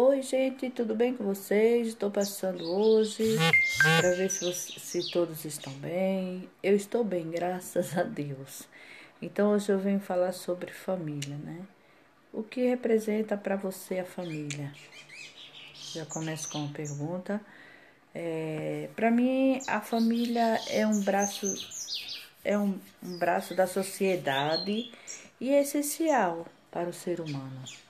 [0.00, 1.88] Oi, gente, tudo bem com vocês?
[1.88, 3.36] Estou passando hoje
[4.00, 6.48] para ver se, se todos estão bem.
[6.62, 8.62] Eu estou bem, graças a Deus.
[9.20, 11.62] Então, hoje eu venho falar sobre família, né?
[12.32, 14.72] O que representa para você a família?
[15.92, 17.40] Já começo com uma pergunta.
[18.14, 21.44] É, para mim, a família é um braço
[22.44, 24.92] é um, um braço da sociedade
[25.40, 27.87] e é essencial para o ser humano.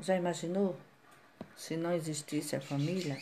[0.00, 0.76] Já imaginou
[1.56, 3.16] se não existisse a família?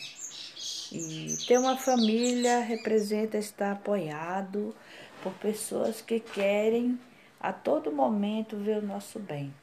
[0.91, 4.75] E ter uma família representa estar apoiado
[5.23, 6.99] por pessoas que querem
[7.39, 9.53] a todo momento ver o nosso bem.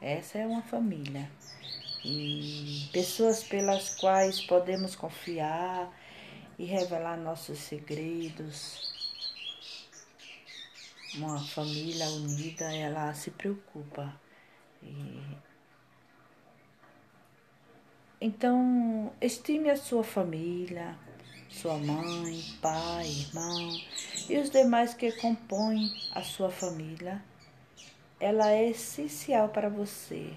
[0.00, 1.30] Essa é uma família.
[2.04, 5.90] E pessoas pelas quais podemos confiar
[6.58, 8.92] e revelar nossos segredos,
[11.14, 14.14] uma família unida, ela se preocupa.
[14.82, 15.53] E...
[18.26, 20.96] Então, estime a sua família,
[21.50, 23.78] sua mãe, pai, irmão
[24.30, 27.22] e os demais que compõem a sua família.
[28.18, 30.32] Ela é essencial para você.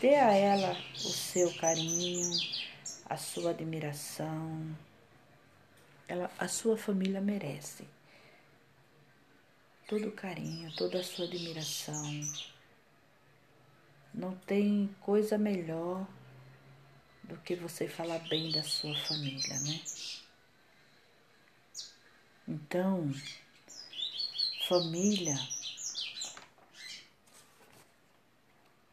[0.00, 2.30] Dê a ela o seu carinho,
[3.06, 4.78] a sua admiração.
[6.06, 7.84] Ela, a sua família merece
[9.88, 12.20] todo o carinho, toda a sua admiração.
[14.18, 16.04] Não tem coisa melhor
[17.22, 19.80] do que você falar bem da sua família, né?
[22.48, 23.14] Então,
[24.66, 25.36] família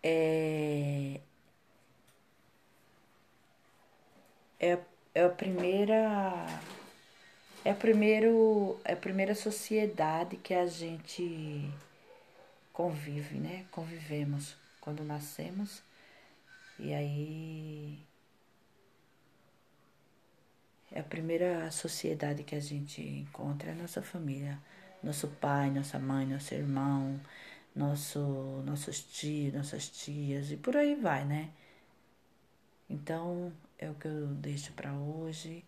[0.04, 1.20] é,
[4.60, 4.80] é,
[5.16, 6.46] é a primeira
[7.64, 11.68] é, primeiro, é a primeira sociedade que a gente
[12.72, 13.66] convive, né?
[13.72, 14.56] Convivemos
[14.86, 15.82] quando nascemos.
[16.78, 18.06] E aí
[20.92, 24.60] é a primeira sociedade que a gente encontra é a nossa família.
[25.04, 27.20] Nosso pai, nossa mãe, nosso irmão,
[27.76, 28.20] nosso,
[28.66, 31.50] nossos tios, nossas tias e por aí vai, né?
[32.90, 35.64] Então é o que eu deixo para hoje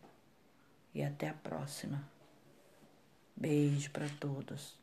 [0.94, 2.08] e até a próxima.
[3.36, 4.76] Beijo para todos.